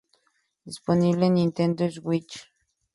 Disponible 0.65 1.27
en 1.27 1.35
Nintendo 1.35 1.87
Switch. 1.91 2.51